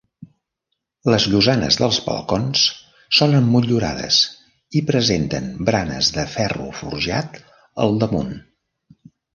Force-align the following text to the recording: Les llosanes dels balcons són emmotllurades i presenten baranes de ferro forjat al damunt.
Les 1.13 1.27
llosanes 1.33 1.77
dels 1.81 1.99
balcons 2.05 2.63
són 3.19 3.37
emmotllurades 3.41 4.19
i 4.81 4.85
presenten 4.91 5.55
baranes 5.69 6.13
de 6.19 6.29
ferro 6.39 6.69
forjat 6.83 7.43
al 7.87 8.05
damunt. 8.07 8.39